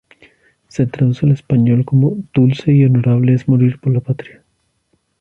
[0.67, 4.43] Se traduce al Español como: "Dulce y honorable es morir por la patria".